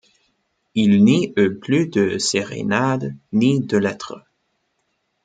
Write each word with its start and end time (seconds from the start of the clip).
Il 0.73 1.03
n’y 1.03 1.31
eut 1.37 1.53
plus 1.59 1.85
de 1.87 2.17
sérénades 2.17 3.15
ni 3.33 3.59
de 3.59 3.77
lettres. 3.77 4.23